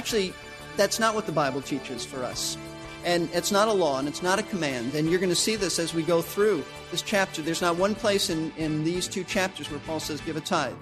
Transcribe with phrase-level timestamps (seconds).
[0.00, 0.32] Actually,
[0.78, 2.56] that's not what the Bible teaches for us.
[3.04, 4.94] And it's not a law and it's not a command.
[4.94, 7.42] And you're going to see this as we go through this chapter.
[7.42, 10.72] There's not one place in, in these two chapters where Paul says, give a tithe.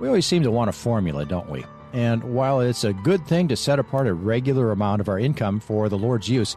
[0.00, 1.64] We always seem to want a formula, don't we?
[1.92, 5.60] And while it's a good thing to set apart a regular amount of our income
[5.60, 6.56] for the Lord's use,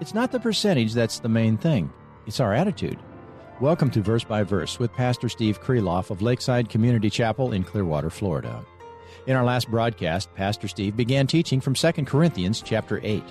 [0.00, 1.92] it's not the percentage that's the main thing.
[2.26, 2.98] It's our attitude.
[3.60, 8.08] Welcome to Verse by Verse with Pastor Steve Kreloff of Lakeside Community Chapel in Clearwater,
[8.08, 8.64] Florida.
[9.26, 13.22] In our last broadcast, Pastor Steve began teaching from 2 Corinthians chapter 8.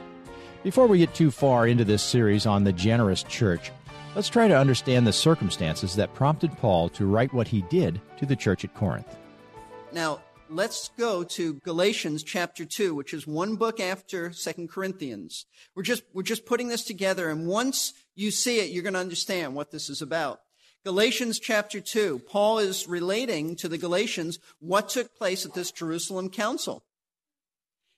[0.63, 3.71] Before we get too far into this series on the generous church,
[4.15, 8.25] let's try to understand the circumstances that prompted Paul to write what he did to
[8.25, 9.17] the church at Corinth.
[9.91, 15.45] Now, let's go to Galatians chapter 2, which is one book after 2 Corinthians.
[15.75, 18.99] We're just, we're just putting this together, and once you see it, you're going to
[18.99, 20.41] understand what this is about.
[20.85, 26.29] Galatians chapter 2, Paul is relating to the Galatians what took place at this Jerusalem
[26.29, 26.83] council.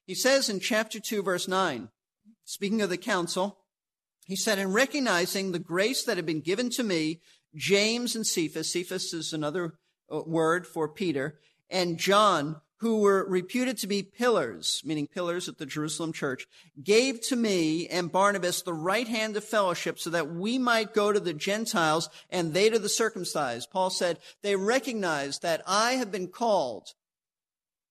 [0.07, 1.89] He says in chapter 2, verse 9,
[2.43, 3.59] speaking of the council,
[4.25, 7.21] he said, In recognizing the grace that had been given to me,
[7.55, 9.75] James and Cephas, Cephas is another
[10.11, 15.59] uh, word for Peter, and John, who were reputed to be pillars, meaning pillars at
[15.59, 16.47] the Jerusalem church,
[16.83, 21.11] gave to me and Barnabas the right hand of fellowship so that we might go
[21.11, 23.69] to the Gentiles and they to the circumcised.
[23.71, 26.87] Paul said, they recognize that I have been called,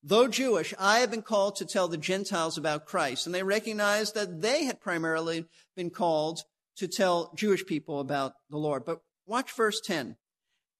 [0.02, 3.26] though Jewish, I have been called to tell the Gentiles about Christ.
[3.26, 5.44] And they recognized that they had primarily
[5.76, 6.40] been called
[6.78, 8.84] to tell Jewish people about the Lord.
[8.84, 10.16] But watch verse 10.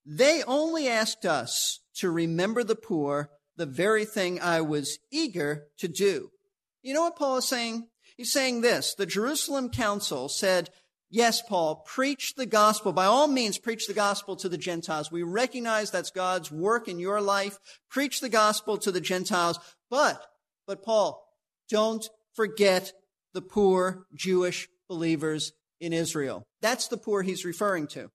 [0.05, 5.87] They only asked us to remember the poor the very thing I was eager to
[5.87, 6.31] do.
[6.83, 7.89] You know what Paul is saying?
[8.17, 8.95] He's saying this.
[8.95, 10.71] The Jerusalem council said,
[11.13, 12.93] Yes, Paul, preach the gospel.
[12.93, 15.11] By all means, preach the gospel to the Gentiles.
[15.11, 17.59] We recognize that's God's work in your life.
[17.91, 19.59] Preach the gospel to the Gentiles.
[19.91, 20.25] But,
[20.69, 21.23] but Paul,
[21.69, 22.93] don't forget
[23.35, 26.45] the poor Jewish believers in Israel.
[26.63, 28.11] That's the poor he's referring to.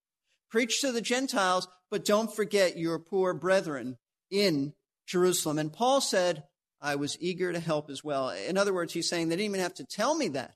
[0.49, 3.97] Preach to the Gentiles, but don't forget your poor brethren
[4.31, 4.73] in
[5.05, 5.59] Jerusalem.
[5.59, 6.43] And Paul said,
[6.81, 8.29] I was eager to help as well.
[8.29, 10.55] In other words, he's saying they didn't even have to tell me that.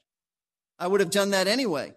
[0.77, 1.93] I would have done that anyway.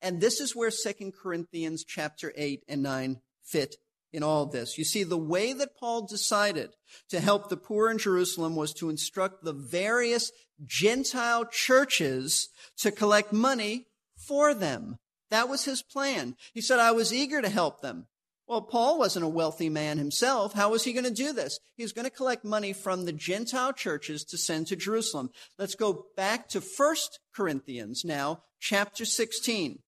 [0.00, 3.76] And this is where 2 Corinthians chapter 8 and 9 fit
[4.12, 4.78] in all this.
[4.78, 6.70] You see, the way that Paul decided
[7.10, 10.30] to help the poor in Jerusalem was to instruct the various
[10.64, 14.96] Gentile churches to collect money for them.
[15.30, 16.36] That was his plan.
[16.54, 18.06] He said, I was eager to help them.
[18.48, 20.54] Well, Paul wasn't a wealthy man himself.
[20.54, 21.60] How was he going to do this?
[21.76, 25.30] He was going to collect money from the Gentile churches to send to Jerusalem.
[25.58, 26.96] Let's go back to 1
[27.34, 29.80] Corinthians now, chapter 16.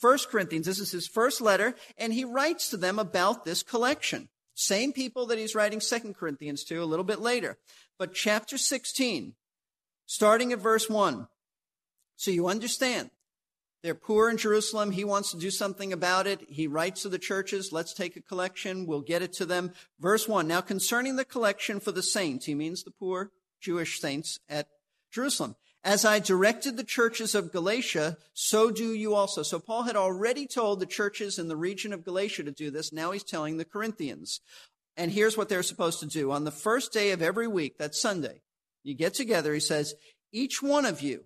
[0.00, 4.30] 1 Corinthians, this is his first letter, and he writes to them about this collection.
[4.54, 7.58] Same people that he's writing 2 Corinthians to a little bit later.
[7.98, 9.34] But chapter 16,
[10.06, 11.28] starting at verse 1.
[12.16, 13.10] So you understand
[13.82, 14.90] they're poor in Jerusalem.
[14.90, 16.40] He wants to do something about it.
[16.48, 18.86] He writes to the churches, let's take a collection.
[18.86, 19.72] We'll get it to them.
[19.98, 20.46] Verse 1.
[20.46, 23.30] Now concerning the collection for the saints, he means the poor
[23.60, 24.66] Jewish saints at
[25.10, 25.56] Jerusalem.
[25.82, 29.42] As I directed the churches of Galatia, so do you also.
[29.42, 32.92] So Paul had already told the churches in the region of Galatia to do this.
[32.92, 34.40] Now he's telling the Corinthians.
[34.94, 36.32] And here's what they're supposed to do.
[36.32, 38.42] On the first day of every week, that's Sunday,
[38.82, 39.94] you get together, he says,
[40.32, 41.24] each one of you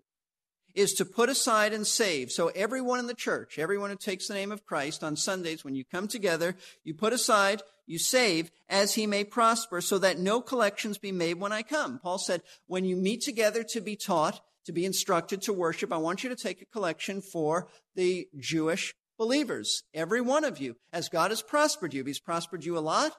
[0.74, 2.30] is to put aside and save.
[2.30, 5.74] So everyone in the church, everyone who takes the name of Christ on Sundays, when
[5.74, 10.40] you come together, you put aside, you save as he may prosper so that no
[10.40, 11.98] collections be made when I come.
[11.98, 15.98] Paul said, when you meet together to be taught, to be instructed to worship, I
[15.98, 19.82] want you to take a collection for the Jewish believers.
[19.92, 20.76] Every one of you.
[20.92, 22.00] As God has prospered you.
[22.00, 23.12] If he's prospered you a lot,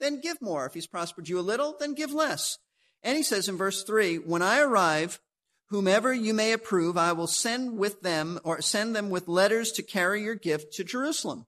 [0.00, 0.66] then give more.
[0.66, 2.58] If he's prospered you a little, then give less.
[3.02, 5.20] And he says in verse three, when I arrive,
[5.70, 9.82] Whomever you may approve, I will send with them or send them with letters to
[9.82, 11.44] carry your gift to Jerusalem.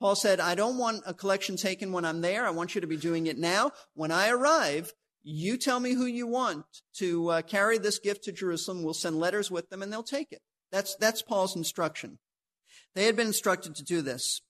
[0.00, 2.46] Paul said, I don't want a collection taken when I'm there.
[2.46, 3.72] I want you to be doing it now.
[3.94, 4.92] When I arrive,
[5.22, 6.64] you tell me who you want
[6.98, 8.82] to uh, carry this gift to Jerusalem.
[8.82, 10.40] We'll send letters with them and they'll take it.
[10.70, 12.18] That's, that's Paul's instruction.
[12.94, 14.40] They had been instructed to do this.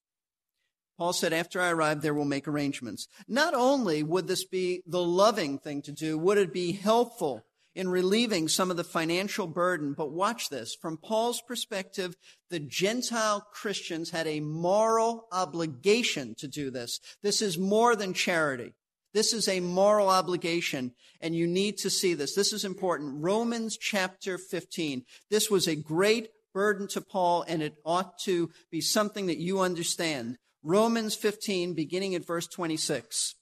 [0.99, 3.07] Paul said, after I arrive, there we'll make arrangements.
[3.29, 7.45] Not only would this be the loving thing to do, would it be helpful
[7.79, 10.75] in relieving some of the financial burden, but watch this.
[10.75, 12.17] From Paul's perspective,
[12.51, 16.99] the Gentile Christians had a moral obligation to do this.
[17.23, 18.75] This is more than charity.
[19.15, 20.91] This is a moral obligation,
[21.21, 22.35] and you need to see this.
[22.35, 23.23] This is important.
[23.23, 25.05] Romans chapter 15.
[25.31, 29.61] This was a great burden to Paul, and it ought to be something that you
[29.61, 30.39] understand.
[30.65, 33.37] Romans 15, beginning at verse 26.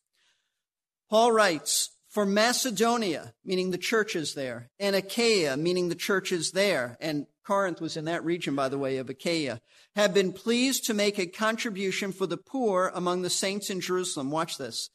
[1.09, 7.27] Paul writes, For Macedonia, meaning the churches there, and Achaia, meaning the churches there, and
[7.47, 9.61] Corinth was in that region, by the way, of Achaia,
[9.97, 14.31] have been pleased to make a contribution for the poor among the saints in Jerusalem.
[14.31, 14.89] Watch this.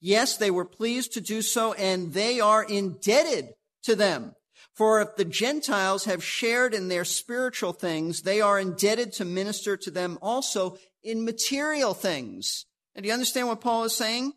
[0.00, 4.36] Yes, they were pleased to do so, and they are indebted to them.
[4.72, 9.76] For if the Gentiles have shared in their spiritual things, they are indebted to minister
[9.78, 12.66] to them also in material things.
[12.94, 14.34] And do you understand what Paul is saying?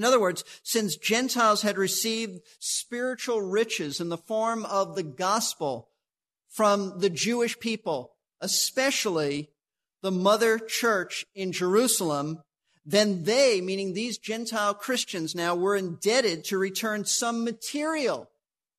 [0.00, 5.90] In other words, since Gentiles had received spiritual riches in the form of the gospel
[6.48, 9.50] from the Jewish people, especially
[10.00, 12.38] the mother church in Jerusalem,
[12.82, 18.30] then they, meaning these Gentile Christians now, were indebted to return some material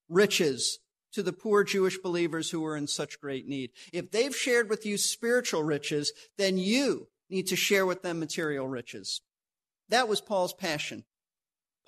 [0.09, 0.79] riches
[1.13, 3.69] to the poor Jewish believers who were in such great need.
[3.93, 8.67] If they've shared with you spiritual riches, then you need to share with them material
[8.67, 9.21] riches.
[9.89, 11.03] That was Paul's passion.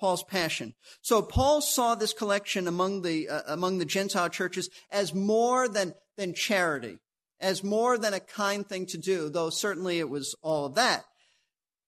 [0.00, 0.74] Paul's passion.
[1.02, 5.94] So Paul saw this collection among the uh, among the Gentile churches as more than
[6.16, 6.98] than charity,
[7.40, 11.04] as more than a kind thing to do, though certainly it was all of that.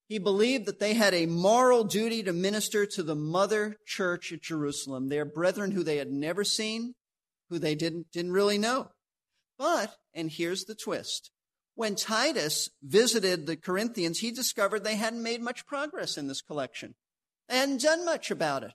[0.09, 4.41] He believed that they had a moral duty to minister to the mother church at
[4.41, 6.95] Jerusalem, their brethren who they had never seen,
[7.51, 8.91] who they didn't, didn't really know.
[9.59, 11.33] But, and here's the twist.
[11.75, 16.95] When Titus visited the Corinthians, he discovered they hadn't made much progress in this collection.
[17.49, 18.73] They hadn't done much about it.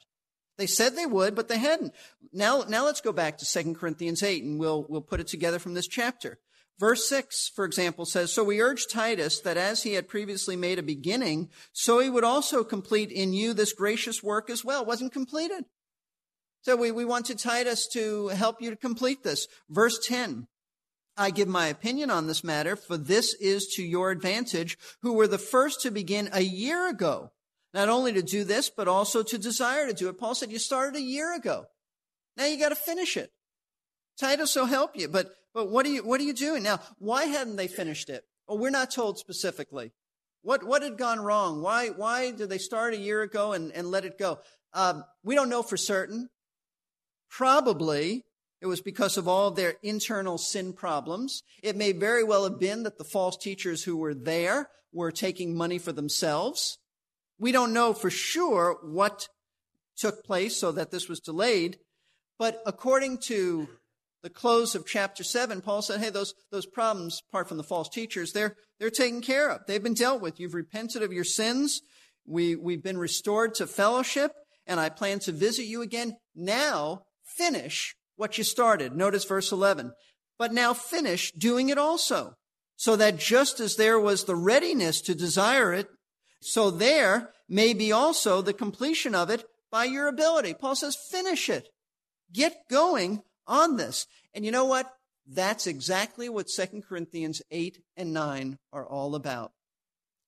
[0.58, 1.94] They said they would, but they hadn't.
[2.32, 5.60] Now, now let's go back to 2 Corinthians 8 and we'll, we'll put it together
[5.60, 6.40] from this chapter.
[6.80, 10.80] Verse 6, for example, says, So we urge Titus that as he had previously made
[10.80, 14.82] a beginning, so he would also complete in you this gracious work as well.
[14.82, 15.66] It wasn't completed.
[16.64, 19.48] So we, we wanted Titus to help you to complete this.
[19.70, 20.48] Verse 10.
[21.18, 25.28] I give my opinion on this matter, for this is to your advantage, who were
[25.28, 27.32] the first to begin a year ago,
[27.74, 30.20] not only to do this, but also to desire to do it.
[30.20, 31.66] Paul said, you started a year ago.
[32.38, 33.32] Now you got to finish it.
[34.20, 36.64] Titus will help you, but, but what are you, what are you doing?
[36.64, 38.24] Now, why hadn't they finished it?
[38.48, 39.92] Well, we're not told specifically.
[40.42, 41.62] What, what had gone wrong?
[41.62, 44.40] Why, why did they start a year ago and, and let it go?
[44.74, 46.30] Um, we don't know for certain.
[47.30, 48.26] Probably
[48.62, 51.44] it was because of all their internal sin problems.
[51.64, 55.56] It may very well have been that the false teachers who were there were taking
[55.56, 56.78] money for themselves.
[57.42, 59.28] We don't know for sure what
[59.98, 61.80] took place so that this was delayed.
[62.38, 63.68] But according to
[64.22, 67.90] the close of chapter 7, Paul said, hey, those, those problems, apart from the false
[67.90, 69.62] teachers, they're, they're taken care of.
[69.66, 70.40] They've been dealt with.
[70.40, 71.82] You've repented of your sins.
[72.28, 74.34] We, we've been restored to fellowship,
[74.68, 76.18] and I plan to visit you again.
[76.36, 78.96] Now finish what you started.
[78.96, 79.94] Notice verse 11.
[80.38, 82.34] But now finish doing it also,
[82.76, 85.88] so that just as there was the readiness to desire it,
[86.42, 90.54] so there may be also the completion of it by your ability.
[90.54, 91.70] Paul says, finish it.
[92.34, 94.08] Get going on this.
[94.34, 94.92] And you know what?
[95.28, 99.52] That's exactly what 2 Corinthians 8 and 9 are all about.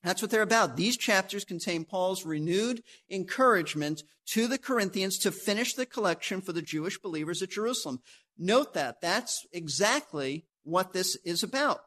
[0.04, 0.76] That's what they're about.
[0.76, 6.62] These chapters contain Paul's renewed encouragement to the Corinthians to finish the collection for the
[6.62, 8.02] Jewish believers at Jerusalem.
[8.38, 9.02] Note that.
[9.02, 11.82] That's exactly what this is about.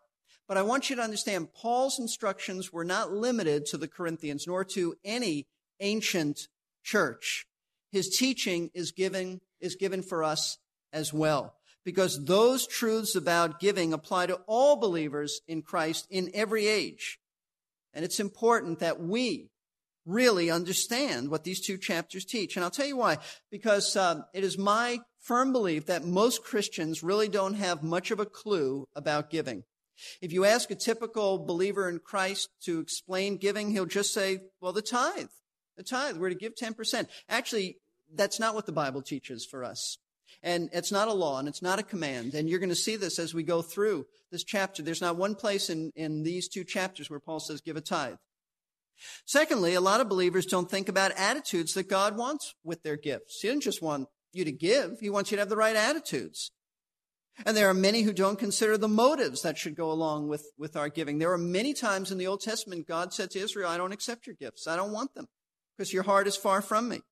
[0.48, 4.64] But I want you to understand Paul's instructions were not limited to the Corinthians nor
[4.66, 5.46] to any
[5.80, 6.48] ancient
[6.84, 7.46] church.
[7.90, 10.58] His teaching is given, is given for us
[10.92, 11.54] as well.
[11.84, 17.18] Because those truths about giving apply to all believers in Christ in every age.
[17.94, 19.50] And it's important that we
[20.04, 22.56] really understand what these two chapters teach.
[22.56, 23.18] And I'll tell you why.
[23.50, 28.20] Because uh, it is my firm belief that most Christians really don't have much of
[28.20, 29.64] a clue about giving.
[30.20, 34.72] If you ask a typical believer in Christ to explain giving, he'll just say, well,
[34.72, 35.28] the tithe.
[35.76, 37.06] The tithe, we're to give 10%.
[37.28, 37.78] Actually,
[38.14, 39.98] that's not what the Bible teaches for us.
[40.42, 42.34] And it's not a law and it's not a command.
[42.34, 44.82] And you're going to see this as we go through this chapter.
[44.82, 48.16] There's not one place in, in these two chapters where Paul says, give a tithe.
[49.24, 53.40] Secondly, a lot of believers don't think about attitudes that God wants with their gifts.
[53.40, 56.50] He doesn't just want you to give, He wants you to have the right attitudes.
[57.44, 60.76] And there are many who don't consider the motives that should go along with, with
[60.76, 61.18] our giving.
[61.18, 64.26] There are many times in the Old Testament God said to Israel, I don't accept
[64.26, 64.66] your gifts.
[64.66, 65.26] I don't want them
[65.76, 67.02] because your heart is far from me.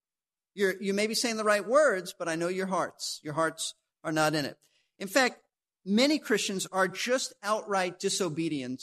[0.54, 3.20] You're, you may be saying the right words, but I know your hearts.
[3.22, 4.56] Your hearts are not in it.
[4.98, 5.40] In fact,
[5.84, 8.82] many Christians are just outright disobedient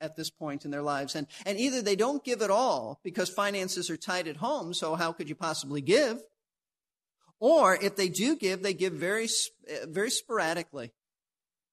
[0.00, 1.16] at this point in their lives.
[1.16, 4.94] And, and either they don't give at all because finances are tight at home, so
[4.94, 6.22] how could you possibly give?
[7.40, 9.28] Or if they do give, they give very,
[9.68, 10.92] eh, very sporadically.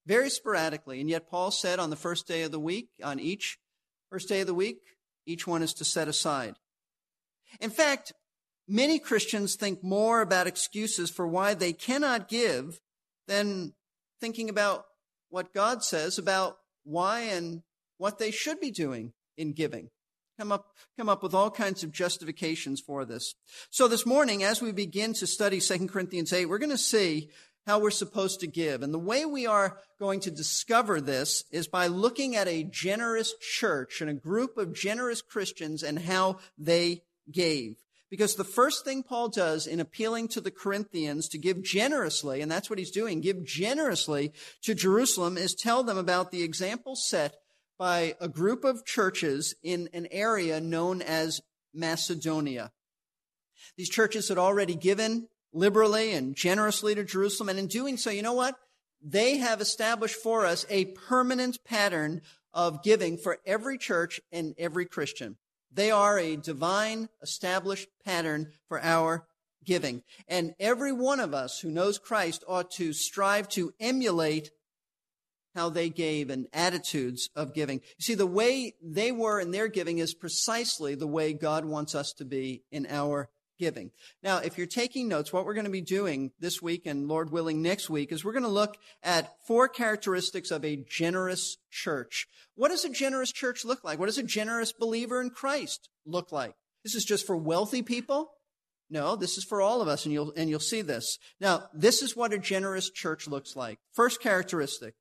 [0.05, 1.01] Very sporadically.
[1.01, 3.57] And yet Paul said on the first day of the week, on each
[4.12, 4.77] first day of the week,
[5.25, 6.55] each one is to set aside.
[7.60, 8.13] In fact,
[8.67, 12.79] many Christians think more about excuses for why they cannot give
[13.27, 13.74] than
[14.22, 14.86] thinking about
[15.29, 17.63] what God says about why and
[17.98, 19.89] what they should be doing in giving
[20.38, 23.36] come up, come up with all kinds of justifications for this.
[23.70, 27.30] So this morning, as we begin to study 2 Corinthians 8, we're going to see
[27.65, 28.84] how we're supposed to give.
[28.84, 33.34] And the way we are going to discover this is by looking at a generous
[33.39, 37.77] church and a group of generous Christians and how they gave.
[38.12, 42.51] Because the first thing Paul does in appealing to the Corinthians to give generously, and
[42.51, 47.36] that's what he's doing, give generously to Jerusalem, is tell them about the example set
[47.77, 51.41] by a group of churches in an area known as
[51.74, 52.72] Macedonia.
[53.77, 58.22] These churches had already given liberally and generously to Jerusalem, and in doing so, you
[58.22, 58.55] know what?
[59.01, 62.22] They have established for us a permanent pattern
[62.53, 65.38] of giving for every church and every Christian.
[65.72, 69.27] They are a divine established pattern for our
[69.65, 70.03] giving.
[70.27, 74.51] And every one of us who knows Christ ought to strive to emulate
[75.55, 77.81] how they gave and attitudes of giving.
[77.97, 81.95] You see, the way they were in their giving is precisely the way God wants
[81.95, 83.91] us to be in our giving.
[84.21, 87.31] Now, if you're taking notes, what we're going to be doing this week and Lord
[87.31, 92.27] willing next week is we're going to look at four characteristics of a generous church.
[92.55, 93.97] What does a generous church look like?
[94.00, 96.55] What does a generous believer in Christ look like?
[96.83, 98.31] This is just for wealthy people?
[98.89, 101.17] No, this is for all of us and you'll, and you'll see this.
[101.39, 103.79] Now, this is what a generous church looks like.
[103.93, 104.93] First characteristic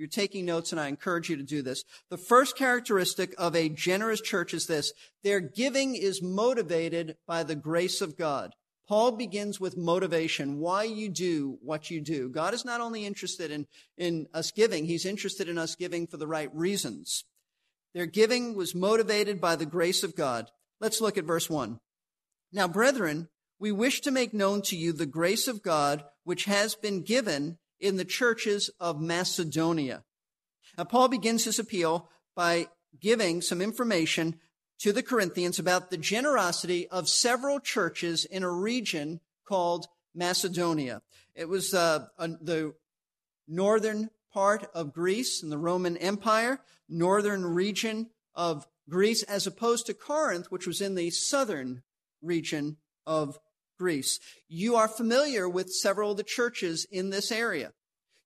[0.00, 1.84] you're taking notes, and I encourage you to do this.
[2.08, 7.54] The first characteristic of a generous church is this their giving is motivated by the
[7.54, 8.54] grace of God.
[8.88, 12.30] Paul begins with motivation, why you do what you do.
[12.30, 13.66] God is not only interested in,
[13.98, 17.24] in us giving, He's interested in us giving for the right reasons.
[17.92, 20.50] Their giving was motivated by the grace of God.
[20.80, 21.78] Let's look at verse 1.
[22.54, 23.28] Now, brethren,
[23.58, 27.58] we wish to make known to you the grace of God which has been given
[27.80, 30.04] in the churches of Macedonia.
[30.76, 32.68] Now, Paul begins his appeal by
[33.00, 34.38] giving some information
[34.80, 41.02] to the Corinthians about the generosity of several churches in a region called Macedonia.
[41.34, 42.74] It was uh, the
[43.46, 49.94] northern part of Greece in the Roman Empire, northern region of Greece, as opposed to
[49.94, 51.82] Corinth, which was in the southern
[52.22, 53.38] region of
[53.80, 54.20] Greece.
[54.46, 57.72] You are familiar with several of the churches in this area.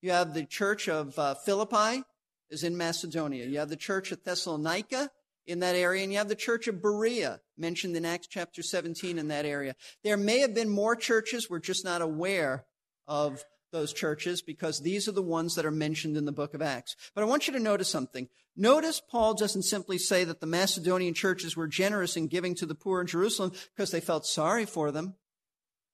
[0.02, 2.02] You have the church of uh, Philippi
[2.50, 3.46] is in Macedonia.
[3.46, 5.10] You have the church of Thessalonica
[5.46, 9.16] in that area, and you have the church of Berea mentioned in Acts chapter 17
[9.16, 9.76] in that area.
[10.02, 11.48] There may have been more churches.
[11.48, 12.64] We're just not aware
[13.06, 16.62] of those churches because these are the ones that are mentioned in the book of
[16.62, 16.96] Acts.
[17.14, 18.28] But I want you to notice something.
[18.56, 22.74] Notice Paul doesn't simply say that the Macedonian churches were generous in giving to the
[22.74, 25.14] poor in Jerusalem because they felt sorry for them.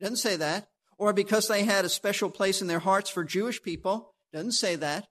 [0.01, 0.69] Doesn't say that.
[0.99, 4.15] Or because they had a special place in their hearts for Jewish people.
[4.33, 5.09] Doesn't say that.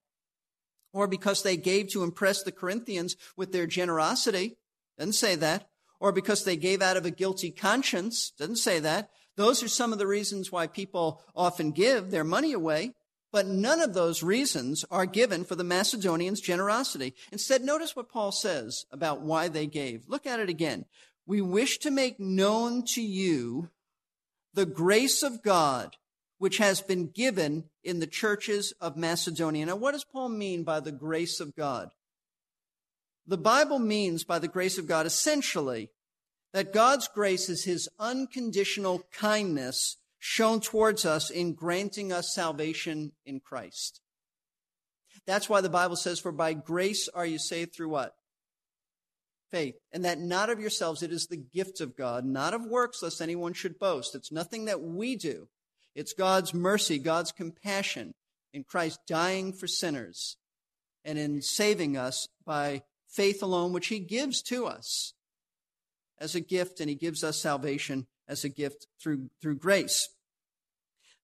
[0.94, 4.58] Or because they gave to impress the Corinthians with their generosity.
[4.98, 5.68] Doesn't say that.
[6.00, 8.32] Or because they gave out of a guilty conscience.
[8.38, 9.10] Doesn't say that.
[9.36, 12.94] Those are some of the reasons why people often give their money away.
[13.32, 17.14] But none of those reasons are given for the Macedonians' generosity.
[17.32, 20.06] Instead, notice what Paul says about why they gave.
[20.08, 20.86] Look at it again.
[21.28, 23.70] We wish to make known to you
[24.54, 25.96] the grace of God
[26.38, 29.66] which has been given in the churches of Macedonia.
[29.66, 31.90] Now, what does Paul mean by the grace of God?
[33.28, 35.90] The Bible means by the grace of God essentially
[36.54, 43.40] that God's grace is his unconditional kindness shown towards us in granting us salvation in
[43.40, 44.02] Christ.
[45.28, 48.16] That's why the Bible says, For by grace are you saved through what?
[49.52, 53.02] Faith, and that not of yourselves, it is the gift of God, not of works,
[53.02, 54.16] lest anyone should boast.
[54.16, 55.48] It's nothing that we do.
[55.96, 58.14] It's God's mercy, God's compassion
[58.54, 60.38] in Christ dying for sinners
[61.04, 65.14] and in saving us by faith alone, which He gives to us
[66.20, 70.10] as a gift, and He gives us salvation as a gift through, through grace.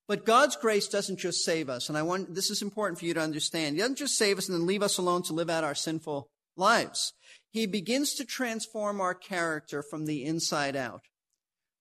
[0.08, 1.90] But God's grace doesn't just save us.
[1.90, 3.76] And I want, this is important for you to understand.
[3.76, 6.30] He doesn't just save us and then leave us alone to live out our sinful
[6.56, 7.14] lives.
[7.56, 11.04] He begins to transform our character from the inside out.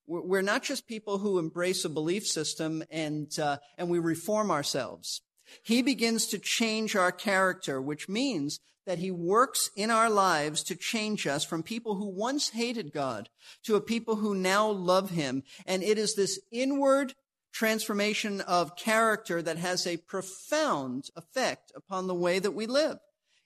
[0.07, 5.23] We're not just people who embrace a belief system and, uh, and we reform ourselves.
[5.64, 10.76] He begins to change our character, which means that he works in our lives to
[10.76, 13.28] change us from people who once hated God
[13.64, 15.43] to a people who now love him.
[15.66, 17.14] And it is this inward
[17.52, 22.99] transformation of character that has a profound effect upon the way that we live.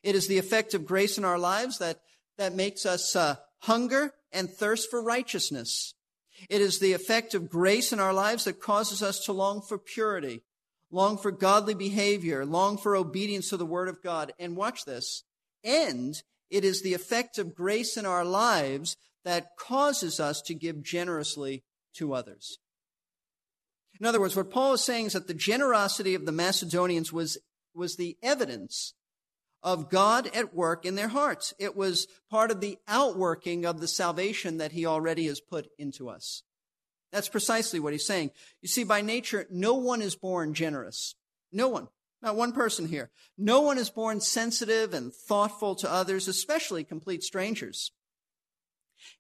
[0.03, 2.01] It is the effect of grace in our lives that,
[2.39, 5.95] that makes us uh, hunger and thirst for righteousness.
[6.49, 9.79] It is the effect of grace in our lives that causes us to long for
[9.79, 10.43] purity,
[10.91, 14.33] long for godly behavior, long for obedience to the word of God.
[14.39, 15.25] And watch this.
[15.65, 16.15] And
[16.51, 21.65] it is the effect of grace in our lives that causes us to give generously
[21.95, 22.59] to others.
[24.01, 27.37] In other words, what Paul is saying is that the generosity of the Macedonians was,
[27.75, 28.95] was the evidence
[29.69, 31.53] of God at work in their hearts.
[31.59, 36.09] It was part of the outworking of the salvation that he already has put into
[36.09, 36.43] us.
[37.13, 38.31] That's precisely what he's saying.
[38.63, 41.17] You see, by nature, no one is born generous.
[41.53, 41.89] No one.
[42.23, 43.11] Not one person here.
[43.37, 47.93] No one is born sensitive and thoughtful to others, especially complete strangers.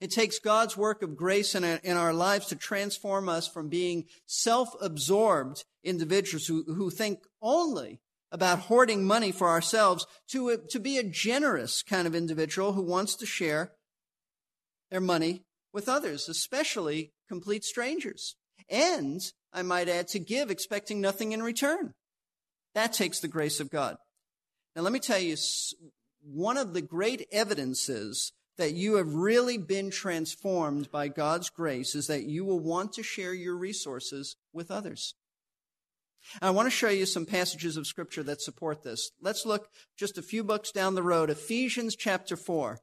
[0.00, 3.69] It takes God's work of grace in our, in our lives to transform us from
[3.69, 10.78] being self-absorbed individuals who, who think only about hoarding money for ourselves to, a, to
[10.78, 13.73] be a generous kind of individual who wants to share
[14.90, 18.37] their money with others, especially complete strangers.
[18.68, 19.20] And,
[19.52, 21.94] I might add, to give expecting nothing in return.
[22.75, 23.97] That takes the grace of God.
[24.76, 25.37] Now, let me tell you,
[26.23, 32.08] one of the great evidences that you have really been transformed by God's grace is
[32.08, 35.14] that you will want to share your resources with others.
[36.40, 39.11] I want to show you some passages of scripture that support this.
[39.20, 41.30] Let's look just a few books down the road.
[41.30, 42.78] Ephesians chapter 4.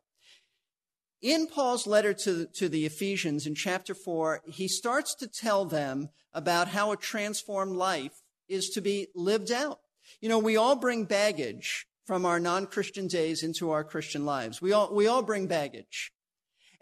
[1.21, 6.09] In Paul's letter to, to the Ephesians in chapter 4, he starts to tell them
[6.33, 9.79] about how a transformed life is to be lived out.
[10.21, 14.61] You know, we all bring baggage from our non-Christian days into our Christian lives.
[14.61, 16.11] We all, we all bring baggage.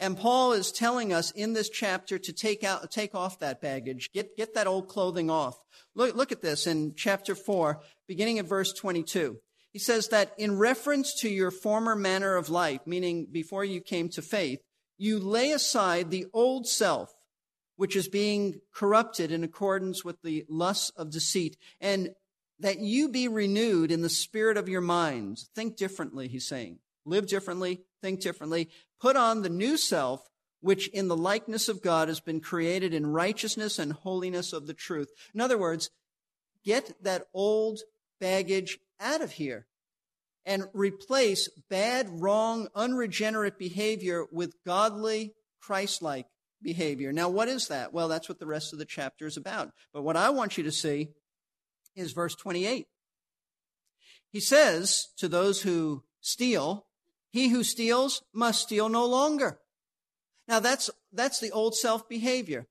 [0.04, 4.10] And Paul is telling us in this chapter to take out, take off that baggage,
[4.12, 5.58] get, get that old clothing off.
[5.96, 9.38] Look, look at this in chapter 4, beginning at verse 22.
[9.72, 14.10] He says that in reference to your former manner of life, meaning before you came
[14.10, 14.60] to faith,
[14.98, 17.14] you lay aside the old self,
[17.78, 22.10] which is being corrupted in accordance with the lusts of deceit, and
[22.60, 25.50] that you be renewed in the spirit of your minds.
[25.56, 26.80] Think differently, he's saying.
[27.06, 28.70] Live differently, think differently.
[29.04, 30.30] Put on the new self,
[30.62, 34.74] which in the likeness of God has been created in righteousness and holiness of the
[34.74, 35.10] truth.
[35.36, 35.90] In other words,
[36.64, 37.82] get that old
[38.22, 39.68] baggage out of here
[40.46, 46.28] and replace bad, wrong, unregenerate behavior with godly, Christ-like
[46.62, 47.12] behavior.
[47.12, 47.92] Now, what is that?
[47.92, 49.72] Well, that's what the rest of the chapter is about.
[49.94, 51.10] But what I want you to see
[51.94, 52.88] is verse 28.
[54.32, 56.86] He says to those who steal,
[57.34, 59.60] he who steals must steal no longer.
[60.48, 62.68] Now that's, that's the old self behavior.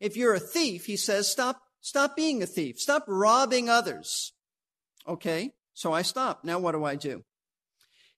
[0.00, 2.78] If you're a thief, he says, stop, stop being a thief.
[2.78, 4.32] Stop robbing others.
[5.06, 5.50] Okay.
[5.74, 6.44] So I stop.
[6.44, 7.24] Now what do I do?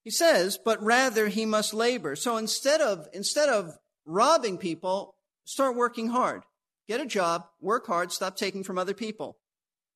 [0.04, 2.14] He says, but rather he must labor.
[2.14, 3.72] So instead of, instead of
[4.06, 6.44] robbing people, start working hard.
[6.86, 9.38] Get a job, work hard, stop taking from other people.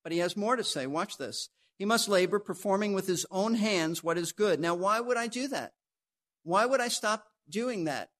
[0.02, 0.88] But he has more to say.
[0.88, 1.48] Watch this.
[1.78, 4.60] He must labor, performing with his own hands what is good.
[4.60, 5.72] Now, why would I do that?
[6.46, 8.10] Why would I stop doing that?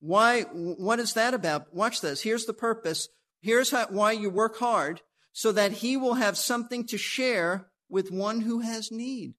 [0.00, 1.74] Why, what is that about?
[1.74, 2.22] Watch this.
[2.22, 3.10] Here's the purpose.
[3.42, 5.02] Here's how, why you work hard
[5.32, 9.34] so that he will have something to share with one who has need.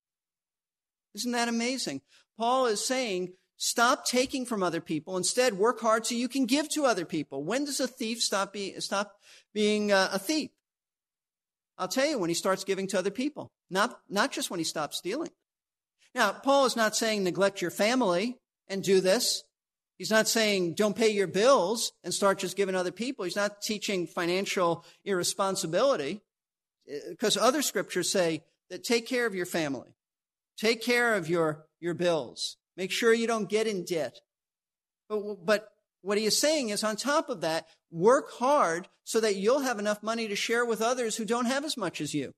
[1.15, 2.01] Isn't that amazing?
[2.37, 5.17] Paul is saying, stop taking from other people.
[5.17, 7.43] Instead, work hard so you can give to other people.
[7.43, 9.15] When does a thief stop, be, stop
[9.51, 10.51] being uh, a thief?
[11.79, 14.63] I'll tell you when he starts giving to other people, not, not just when he
[14.63, 15.31] stops stealing.
[16.15, 18.37] Now, Paul is not saying neglect your family
[18.69, 19.43] and do this.
[19.97, 23.25] He's not saying don't pay your bills and start just giving other people.
[23.25, 26.21] He's not teaching financial irresponsibility
[26.89, 29.95] uh, because other scriptures say that take care of your family.
[30.57, 32.57] Take care of your, your bills.
[32.77, 34.19] Make sure you don't get in debt.
[35.09, 35.69] But, but
[36.01, 39.79] what he is saying is on top of that, work hard so that you'll have
[39.79, 42.31] enough money to share with others who don't have as much as you.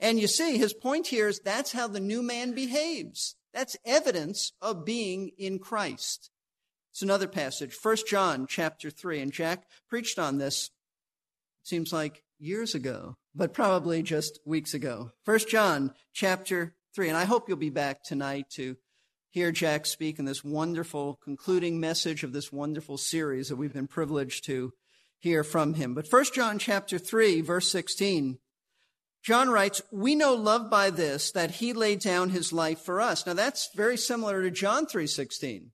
[0.00, 3.34] And you see, his point here is that's how the new man behaves.
[3.52, 6.30] That's evidence of being in Christ.
[6.92, 10.70] It's another passage, 1 John chapter 3, and Jack preached on this,
[11.62, 15.12] seems like years ago, but probably just weeks ago.
[15.24, 17.08] First John chapter 3.
[17.08, 18.76] And I hope you'll be back tonight to
[19.30, 23.86] hear Jack speak in this wonderful concluding message of this wonderful series that we've been
[23.86, 24.72] privileged to
[25.18, 25.94] hear from him.
[25.94, 28.38] But First John chapter 3 verse 16
[29.22, 33.26] John writes, "We know love by this that he laid down his life for us."
[33.26, 35.72] Now that's very similar to John 3:16.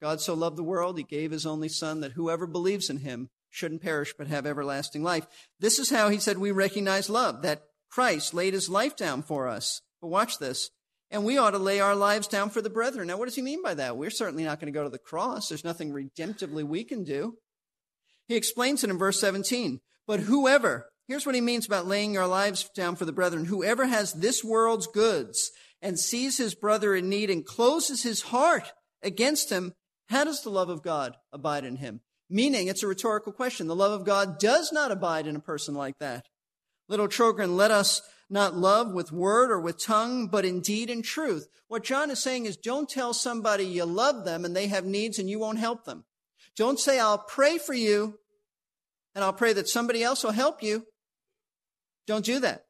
[0.00, 3.30] God so loved the world he gave his only son that whoever believes in him
[3.48, 5.26] shouldn't perish but have everlasting life.
[5.58, 9.48] This is how he said we recognize love, that Christ laid his life down for
[9.48, 9.80] us.
[10.00, 10.70] But watch this.
[11.10, 13.06] And we ought to lay our lives down for the brethren.
[13.06, 13.96] Now, what does he mean by that?
[13.96, 15.48] We're certainly not going to go to the cross.
[15.48, 17.38] There's nothing redemptively we can do.
[18.26, 19.80] He explains it in verse 17.
[20.06, 23.46] But whoever, here's what he means about laying our lives down for the brethren.
[23.46, 25.50] Whoever has this world's goods
[25.82, 29.72] and sees his brother in need and closes his heart against him,
[30.08, 32.00] how does the love of God abide in him?
[32.28, 33.66] Meaning, it's a rhetorical question.
[33.66, 36.26] The love of God does not abide in a person like that.
[36.88, 40.90] Little children, let us not love with word or with tongue, but indeed in deed
[40.90, 41.46] and truth.
[41.68, 45.18] What John is saying is don't tell somebody you love them and they have needs
[45.18, 46.04] and you won't help them.
[46.56, 48.18] Don't say, I'll pray for you
[49.14, 50.84] and I'll pray that somebody else will help you.
[52.06, 52.66] Don't do that.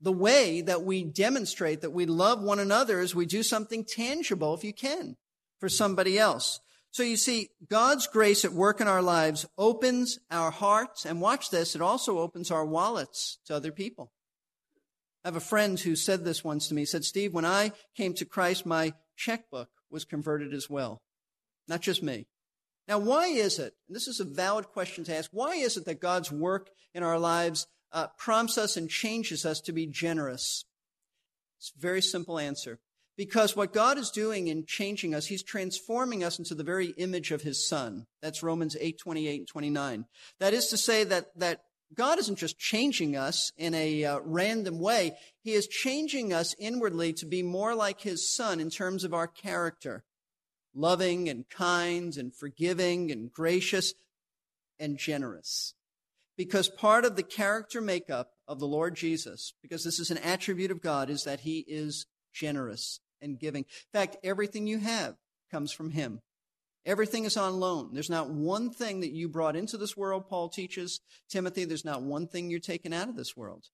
[0.00, 4.54] The way that we demonstrate that we love one another is we do something tangible,
[4.54, 5.16] if you can,
[5.58, 6.60] for somebody else.
[6.90, 11.50] So you see, God's grace at work in our lives opens our hearts, and watch
[11.50, 14.12] this, it also opens our wallets to other people.
[15.24, 16.82] I have a friend who said this once to me.
[16.82, 21.02] He said, Steve, when I came to Christ, my checkbook was converted as well.
[21.66, 22.26] Not just me.
[22.86, 25.84] Now, why is it, and this is a valid question to ask, why is it
[25.84, 30.64] that God's work in our lives uh, prompts us and changes us to be generous?
[31.58, 32.78] It's a very simple answer.
[33.16, 37.32] Because what God is doing in changing us, He's transforming us into the very image
[37.32, 38.06] of His Son.
[38.22, 40.04] That's Romans 8, 28 and 29.
[40.38, 44.78] That is to say that, that God isn't just changing us in a uh, random
[44.78, 45.16] way.
[45.42, 49.26] He is changing us inwardly to be more like His Son in terms of our
[49.26, 50.04] character.
[50.72, 53.94] Loving and kind and forgiving and gracious
[54.78, 55.74] and generous.
[56.38, 60.70] Because part of the character makeup of the Lord Jesus, because this is an attribute
[60.70, 63.64] of God, is that He is generous and giving.
[63.64, 65.16] In fact, everything you have
[65.50, 66.20] comes from Him.
[66.86, 67.90] Everything is on loan.
[67.92, 71.64] There's not one thing that you brought into this world, Paul teaches Timothy.
[71.64, 73.64] There's not one thing you're taking out of this world.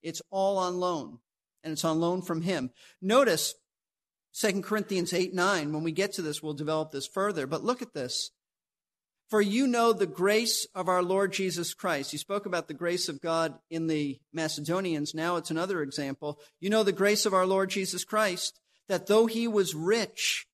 [0.00, 1.18] It's all on loan,
[1.64, 2.70] and it's on loan from Him.
[3.02, 3.56] Notice
[4.40, 5.72] 2 Corinthians 8 9.
[5.72, 7.48] When we get to this, we'll develop this further.
[7.48, 8.30] But look at this.
[9.28, 12.12] For you know the grace of our Lord Jesus Christ.
[12.12, 15.14] He spoke about the grace of God in the Macedonians.
[15.14, 16.38] Now it's another example.
[16.60, 20.46] You know the grace of our Lord Jesus Christ that though he was rich,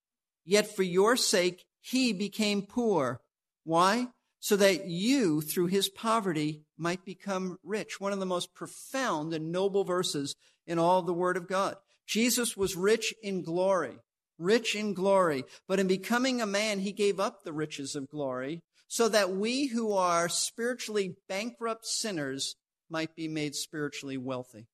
[0.45, 3.21] yet for your sake he became poor.
[3.65, 4.09] Why?
[4.41, 8.01] So that you, through his poverty, might become rich.
[8.01, 10.35] One of the most profound and noble verses
[10.67, 11.77] in all the Word of God.
[12.07, 13.99] Jesus was rich in glory,
[14.39, 18.63] rich in glory, but in becoming a man, he gave up the riches of glory
[18.89, 22.57] so that we who are spiritually bankrupt sinners
[22.91, 24.67] might be made spiritually wealthy.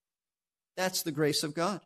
[0.76, 1.80] That's the grace of God.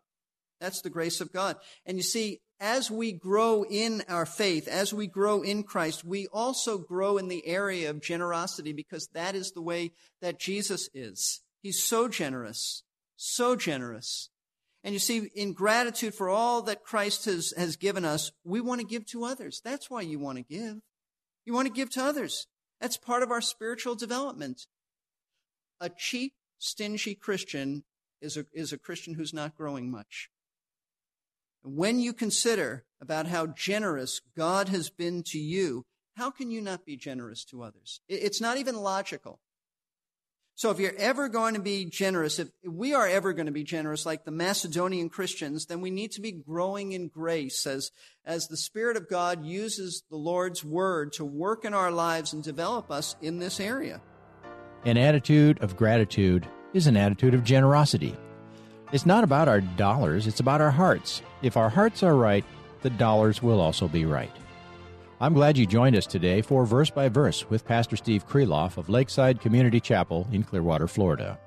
[0.60, 1.56] That's the grace of God.
[1.84, 6.28] And you see, as we grow in our faith, as we grow in Christ, we
[6.28, 11.40] also grow in the area of generosity because that is the way that Jesus is.
[11.62, 12.84] He's so generous,
[13.16, 14.30] so generous.
[14.84, 18.80] And you see, in gratitude for all that Christ has, has given us, we want
[18.80, 19.60] to give to others.
[19.64, 20.78] That's why you want to give.
[21.44, 22.46] You want to give to others.
[22.80, 24.66] That's part of our spiritual development.
[25.80, 27.84] A cheap, stingy Christian
[28.20, 30.30] is a, is a Christian who's not growing much.
[31.62, 35.84] When you consider about how generous God has been to you,
[36.16, 38.00] how can you not be generous to others?
[38.08, 39.40] It's not even logical.
[40.54, 43.64] So if you're ever going to be generous, if we are ever going to be
[43.64, 47.90] generous like the Macedonian Christians, then we need to be growing in grace as,
[48.24, 52.44] as the Spirit of God uses the Lord's Word to work in our lives and
[52.44, 54.00] develop us in this area.
[54.84, 58.16] An attitude of gratitude is an attitude of generosity.
[58.92, 61.22] It's not about our dollars, it's about our hearts.
[61.40, 62.44] If our hearts are right,
[62.82, 64.30] the dollars will also be right.
[65.22, 68.88] I'm glad you joined us today for Verse by Verse with Pastor Steve Kreloff of
[68.88, 71.38] Lakeside Community Chapel in Clearwater, Florida.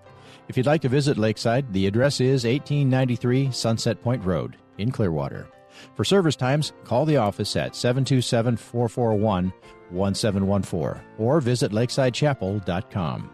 [0.47, 5.49] If you'd like to visit Lakeside, the address is 1893 Sunset Point Road in Clearwater.
[5.93, 9.51] For service times, call the office at 727 441
[9.89, 13.29] 1714 or visit lakesidechapel.com.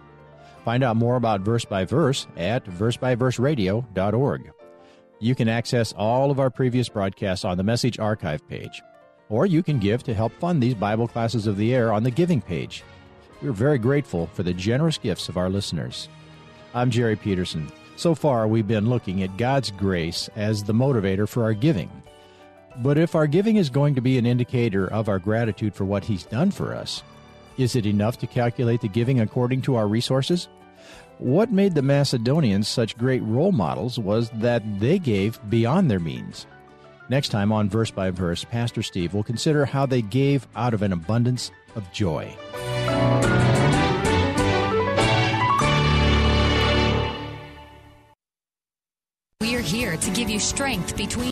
[0.65, 4.51] Find out more about Verse by Verse at versebyverseradio.org.
[5.19, 8.81] You can access all of our previous broadcasts on the Message Archive page,
[9.31, 12.11] or you can give to help fund these Bible classes of the air on the
[12.11, 12.83] Giving page.
[13.41, 16.09] We're very grateful for the generous gifts of our listeners.
[16.75, 17.71] I'm Jerry Peterson.
[17.95, 21.89] So far, we've been looking at God's grace as the motivator for our giving.
[22.77, 26.03] But if our giving is going to be an indicator of our gratitude for what
[26.03, 27.01] He's done for us,
[27.57, 30.49] is it enough to calculate the giving according to our resources?
[31.19, 36.47] What made the Macedonians such great role models was that they gave beyond their means.
[37.11, 40.81] Next time on Verse by Verse, Pastor Steve will consider how they gave out of
[40.81, 42.33] an abundance of joy.
[49.41, 51.31] We're here to give you strength between.